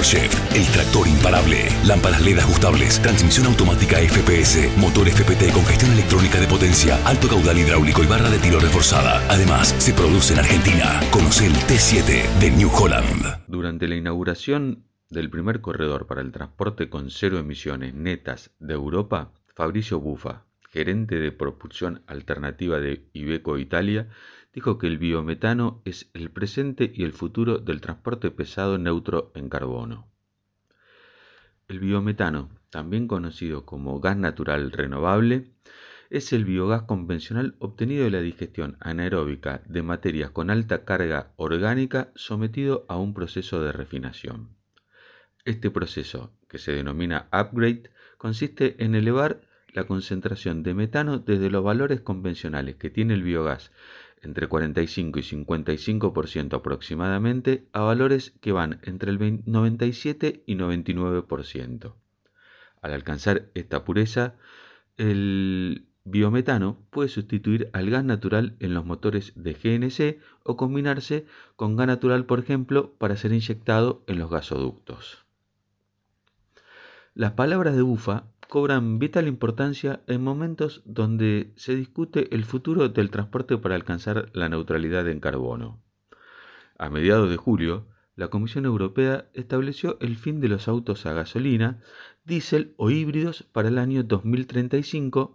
[0.00, 1.68] PowerChef, el tractor imparable.
[1.84, 7.58] Lámparas LED ajustables, transmisión automática FPS, motor FPT con gestión electrónica de potencia, alto caudal
[7.58, 9.20] hidráulico y barra de tiro reforzada.
[9.28, 11.00] Además, se produce en Argentina.
[11.10, 13.44] Conoce el T7 de New Holland.
[13.46, 19.32] Durante la inauguración del primer corredor para el transporte con cero emisiones netas de Europa,
[19.54, 24.08] Fabricio Bufa, gerente de propulsión alternativa de Iveco Italia,
[24.54, 29.48] dijo que el biometano es el presente y el futuro del transporte pesado neutro en
[29.48, 30.08] carbono.
[31.68, 35.52] El biometano, también conocido como gas natural renovable,
[36.08, 42.10] es el biogás convencional obtenido de la digestión anaeróbica de materias con alta carga orgánica
[42.16, 44.56] sometido a un proceso de refinación.
[45.44, 49.40] Este proceso, que se denomina upgrade, consiste en elevar
[49.72, 53.70] la concentración de metano desde los valores convencionales que tiene el biogás
[54.22, 61.94] entre 45 y 55% aproximadamente a valores que van entre el 97 y 99%.
[62.82, 64.34] Al alcanzar esta pureza,
[64.96, 71.76] el biometano puede sustituir al gas natural en los motores de GNC o combinarse con
[71.76, 75.24] gas natural, por ejemplo, para ser inyectado en los gasoductos.
[77.14, 83.08] Las palabras de Bufa cobran vital importancia en momentos donde se discute el futuro del
[83.08, 85.80] transporte para alcanzar la neutralidad en carbono.
[86.76, 91.80] A mediados de julio, la Comisión Europea estableció el fin de los autos a gasolina,
[92.24, 95.32] diésel o híbridos para el año 2035,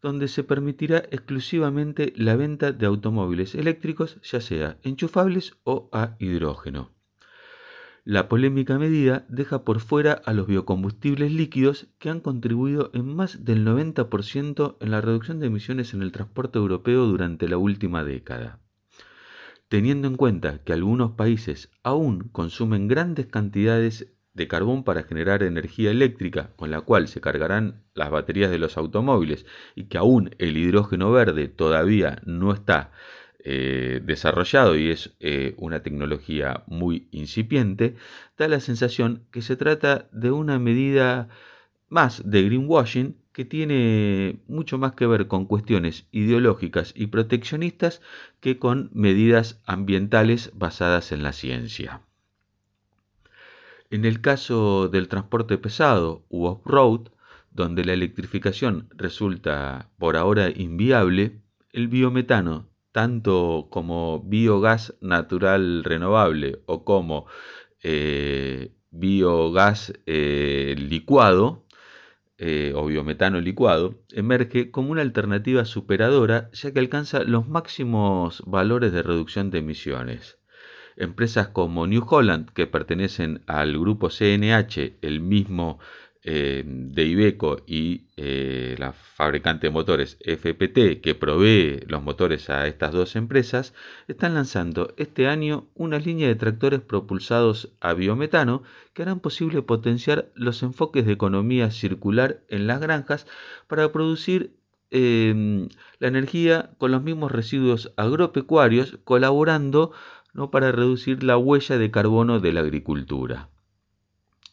[0.00, 6.95] donde se permitirá exclusivamente la venta de automóviles eléctricos, ya sea enchufables o a hidrógeno.
[8.08, 13.44] La polémica medida deja por fuera a los biocombustibles líquidos que han contribuido en más
[13.44, 18.60] del 90% en la reducción de emisiones en el transporte europeo durante la última década.
[19.66, 25.90] Teniendo en cuenta que algunos países aún consumen grandes cantidades de carbón para generar energía
[25.90, 30.56] eléctrica con la cual se cargarán las baterías de los automóviles y que aún el
[30.56, 32.92] hidrógeno verde todavía no está
[33.48, 37.94] eh, desarrollado y es eh, una tecnología muy incipiente,
[38.36, 41.28] da la sensación que se trata de una medida
[41.88, 48.02] más de greenwashing que tiene mucho más que ver con cuestiones ideológicas y proteccionistas
[48.40, 52.00] que con medidas ambientales basadas en la ciencia.
[53.90, 57.10] En el caso del transporte pesado u off-road,
[57.52, 61.38] donde la electrificación resulta por ahora inviable,
[61.72, 67.26] el biometano tanto como biogás natural renovable o como
[67.82, 71.66] eh, biogás eh, licuado
[72.38, 78.92] eh, o biometano licuado, emerge como una alternativa superadora ya que alcanza los máximos valores
[78.92, 80.38] de reducción de emisiones.
[80.96, 85.78] Empresas como New Holland, que pertenecen al grupo CNH, el mismo
[86.28, 92.66] eh, de Iveco y eh, la fabricante de motores FPT que provee los motores a
[92.66, 93.74] estas dos empresas
[94.08, 100.32] están lanzando este año una línea de tractores propulsados a biometano que harán posible potenciar
[100.34, 103.28] los enfoques de economía circular en las granjas
[103.68, 104.56] para producir
[104.90, 105.68] em,
[106.00, 109.92] la energía con los mismos residuos agropecuarios colaborando
[110.34, 110.50] ¿no?
[110.50, 113.48] para reducir la huella de carbono de la agricultura.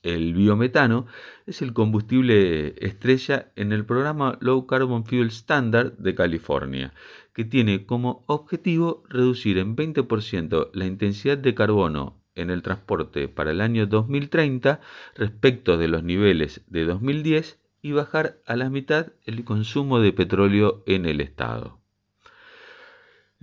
[0.03, 1.07] El biometano
[1.45, 6.93] es el combustible estrella en el programa Low Carbon Fuel Standard de California,
[7.33, 13.51] que tiene como objetivo reducir en 20% la intensidad de carbono en el transporte para
[13.51, 14.81] el año 2030
[15.15, 20.83] respecto de los niveles de 2010 y bajar a la mitad el consumo de petróleo
[20.85, 21.82] en el estado.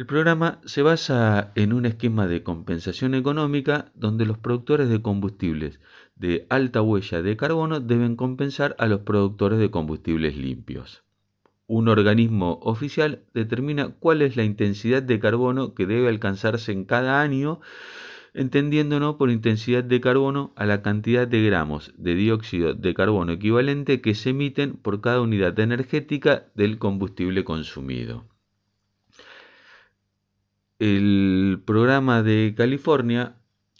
[0.01, 5.79] El programa se basa en un esquema de compensación económica donde los productores de combustibles
[6.17, 11.03] de alta huella de carbono deben compensar a los productores de combustibles limpios.
[11.67, 17.21] Un organismo oficial determina cuál es la intensidad de carbono que debe alcanzarse en cada
[17.21, 17.61] año,
[18.33, 24.01] entendiéndonos por intensidad de carbono a la cantidad de gramos de dióxido de carbono equivalente
[24.01, 28.30] que se emiten por cada unidad energética del combustible consumido.
[30.81, 33.37] El programa de California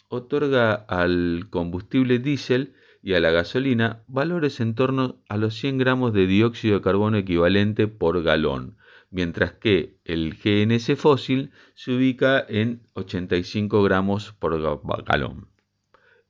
[0.07, 6.13] otorga al combustible diésel y a la gasolina valores en torno a los 100 gramos
[6.13, 8.77] de dióxido de carbono equivalente por galón,
[9.09, 14.61] mientras que el GNS fósil se ubica en 85 gramos por
[15.03, 15.47] galón.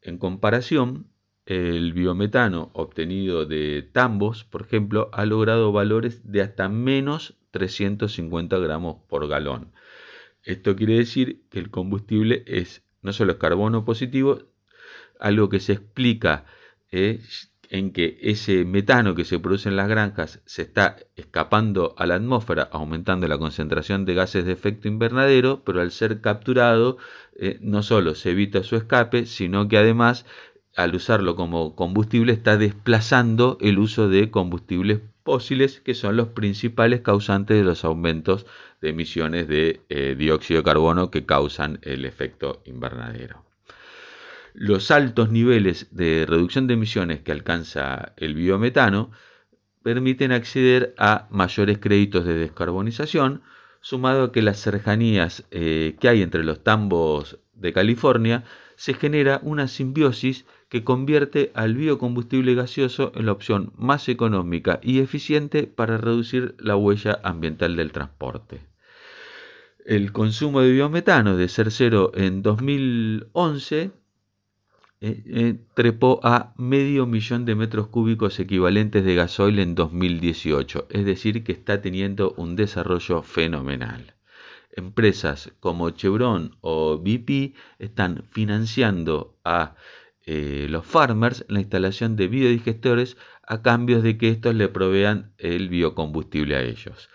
[0.02, 1.08] En comparación,
[1.46, 9.00] el biometano obtenido de tambos, por ejemplo, ha logrado valores de hasta menos 350 gramos
[9.10, 9.74] por galón.
[10.44, 14.40] Esto quiere decir que el combustible es no solo es carbono positivo,
[15.20, 16.46] algo que se explica
[16.92, 17.20] eh,
[17.70, 22.16] en que ese metano que se produce en las granjas se está escapando a la
[22.16, 26.98] atmósfera, aumentando la concentración de gases de efecto invernadero, pero al ser capturado
[27.38, 30.26] eh, no solo se evita su escape, sino que además
[30.76, 37.02] al usarlo como combustible está desplazando el uso de combustibles fósiles que son los principales
[37.02, 38.46] causantes de los aumentos
[38.82, 43.46] de emisiones de eh, dióxido de carbono que causan el efecto invernadero.
[44.54, 49.12] Los altos niveles de reducción de emisiones que alcanza el biometano
[49.82, 53.42] permiten acceder a mayores créditos de descarbonización,
[53.82, 58.44] sumado a que las cercanías eh, que hay entre los tambos de California
[58.76, 65.00] se genera una simbiosis que convierte al biocombustible gaseoso en la opción más económica y
[65.00, 68.62] eficiente para reducir la huella ambiental del transporte.
[69.86, 73.92] El consumo de biometano de ser cero en 2011
[75.04, 81.06] eh, eh, trepó a medio millón de metros cúbicos equivalentes de gasoil en 2018, es
[81.06, 84.14] decir, que está teniendo un desarrollo fenomenal.
[84.72, 89.76] Empresas como Chevron o BP están financiando a
[90.28, 95.70] eh, los farmers la instalación de biodigestores a cambio de que estos le provean el
[95.70, 97.10] biocombustible a ellos.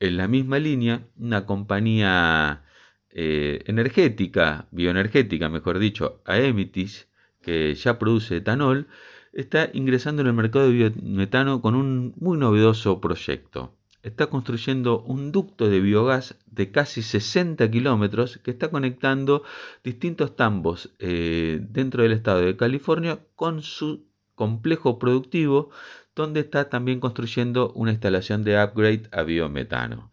[0.00, 2.62] En la misma línea, una compañía
[3.10, 7.08] energética, bioenergética, mejor dicho, Aemitis,
[7.46, 8.88] que ya produce etanol,
[9.32, 13.72] está ingresando en el mercado de biometano con un muy novedoso proyecto.
[14.02, 19.44] Está construyendo un ducto de biogás de casi 60 kilómetros que está conectando
[19.84, 25.70] distintos tambos eh, dentro del estado de California con su complejo productivo,
[26.16, 30.10] donde está también construyendo una instalación de upgrade a biometano.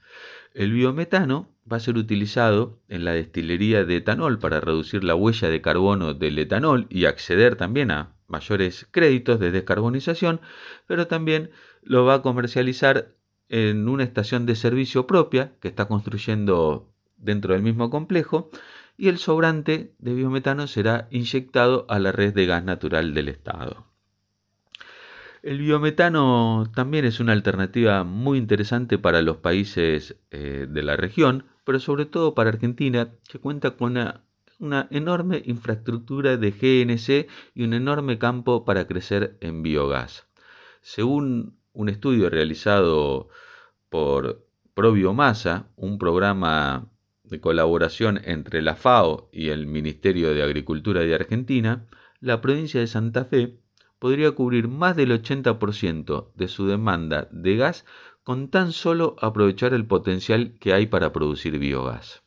[0.53, 5.49] El biometano va a ser utilizado en la destilería de etanol para reducir la huella
[5.49, 10.41] de carbono del etanol y acceder también a mayores créditos de descarbonización,
[10.85, 11.49] pero también
[11.81, 13.15] lo va a comercializar
[13.49, 18.51] en una estación de servicio propia que está construyendo dentro del mismo complejo
[18.95, 23.92] y el sobrante de biometano será inyectado a la red de gas natural del Estado.
[25.43, 31.43] El biometano también es una alternativa muy interesante para los países eh, de la región,
[31.65, 33.97] pero sobre todo para Argentina, que cuenta con
[34.59, 40.25] una, enorme infraestructura de GNC y un enorme campo para crecer en biogás.
[40.79, 43.27] Según un estudio realizado
[43.89, 46.87] por ProBiomasa, un programa
[47.25, 51.85] de colaboración entre la FAO y el Ministerio de Agricultura de Argentina,
[52.21, 53.57] la provincia de Santa Fe
[54.03, 57.85] podría cubrir más del 80% de su demanda de gas
[58.23, 62.21] con tan solo aprovechar el potencial que hay para producir biogás.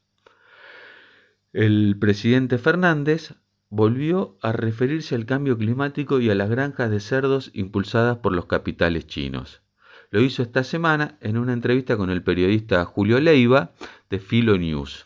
[1.52, 3.34] El presidente Fernández
[3.69, 8.46] volvió a referirse al cambio climático y a las granjas de cerdos impulsadas por los
[8.46, 9.61] capitales chinos.
[10.08, 13.72] Lo hizo esta semana en una entrevista con el periodista Julio Leiva
[14.08, 15.05] de Filo News.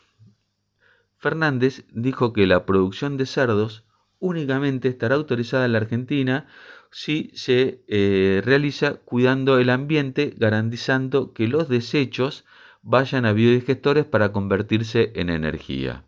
[1.19, 3.83] Fernández dijo que la producción de cerdos
[4.21, 6.47] únicamente estará autorizada en la Argentina
[6.93, 12.45] si se eh, realiza cuidando el ambiente, garantizando que los desechos
[12.83, 16.05] vayan a biodigestores para convertirse en energía.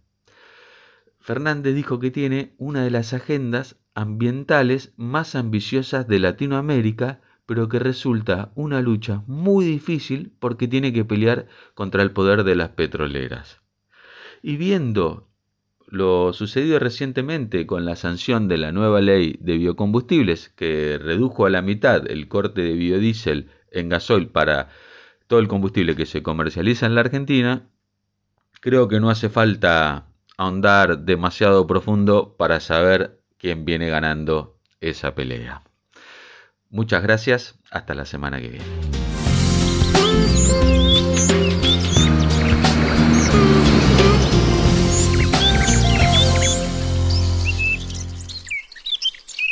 [1.21, 7.79] Fernández dijo que tiene una de las agendas ambientales más ambiciosas de Latinoamérica, pero que
[7.79, 13.61] resulta una lucha muy difícil porque tiene que pelear contra el poder de las petroleras.
[14.43, 15.29] Y viendo
[15.93, 21.51] lo sucedido recientemente con la sanción de la nueva ley de biocombustibles que redujo a
[21.51, 24.71] la mitad el corte de biodiesel en gasoil para
[25.27, 27.69] todo el combustible que se comercializa en la Argentina,
[28.63, 30.07] creo que no hace falta
[30.39, 35.63] ahondar demasiado profundo para saber quién viene ganando esa pelea.
[36.71, 38.65] Muchas gracias, hasta la semana que viene.